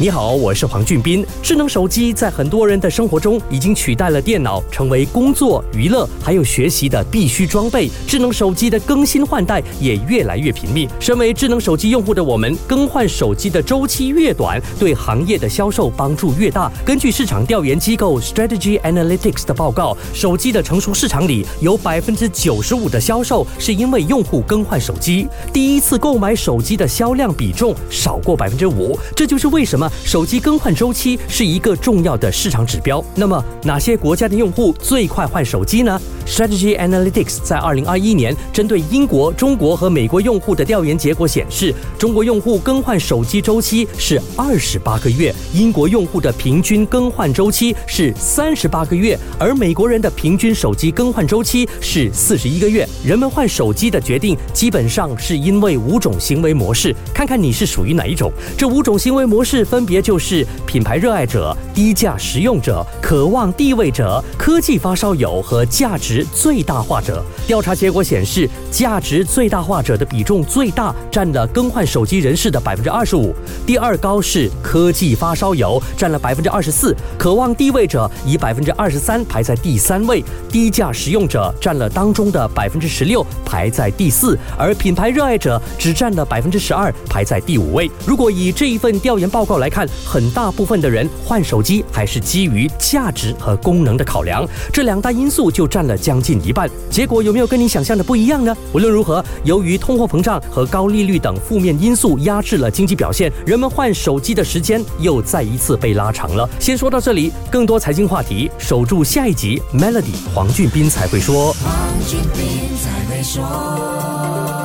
[0.00, 1.26] 你好，我是黄俊斌。
[1.42, 7.90] 智能手机在很多人的生活中已经取代了电脑，成为工作、娱乐还有学习的必须装备。
[8.06, 10.88] 智能手机的更新换代也越来越频密。
[10.98, 16.72] 身为智能手机用户的我们，更换手机的周期越短，对行业的销售帮助越大。
[16.82, 28.98] 根据市场调研机构 Strategy Analytics 的报告，手机的成熟市场里有百分之九十五的销售是因为用户更换手机，第一次购买手机的销量比重少过百分之五。
[29.14, 29.89] 这就是为什么。
[30.04, 33.04] 手机更换周期是一个重要的市场指标。
[33.14, 52.88] 那么，哪些国家的用户最快换手机呢？Strategy Analytics 在二零二一年针对英国、中国和美国用户的调研结果显示，中国用户更换手机周期是二十八个月，英国用户的平均更换周期是三十八个月，而美国人的平均手机更换周期是四十一个月。
[53.04, 58.32] 人们换手机的决定基本上是因为五种行为模式，看看你是属于哪一种。
[58.56, 59.80] 这五种行为模式分。
[59.90, 67.24] 别就是品牌热爱者、低价实用者、渴望地位者、科技发烧友和价值最大化者。
[67.46, 73.34] 调查结果显示，价值最大化者的比重最大，占了更换手机人士的百分之二十五。
[73.66, 76.94] 第二高是科技发烧友，占了百分之二十四。
[77.18, 80.24] 渴望地位者以百分之二十三排在第三位。
[80.50, 84.38] 低价实用者占了当中的百分之十六，排在第四。
[84.58, 87.90] 而品牌热爱者只占了百分之十二，排在第五位。
[88.06, 96.68] 如果以这一份调研报告来看，很大部分的人换手机还是基于价值和功能的考量，这两大因素就占了将近一半。
[96.90, 98.52] 结果有没有跟你想象的不一样呢？
[98.72, 106.50] 无论如何，由于通货膨胀和高利率等负面因素压制了经济表现，人们换手机的时间又再一次被拉长了。
[106.58, 109.62] 先说到这里，更多财经话题，守住下一集。
[109.72, 111.52] Melody 黄俊斌才会说。
[111.52, 111.72] 黄
[112.08, 114.59] 俊斌才会说。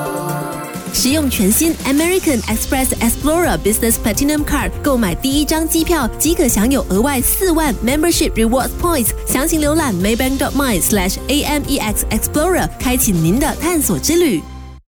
[1.05, 9.09] 使用全新 American Express Explorer Business Platinum Card 购买第一张机票，即可享有额外四万 Membership Rewards Points。
[9.27, 14.41] 详情浏览 Maybank.my/slash AMEX Explorer，开启您的探索之旅。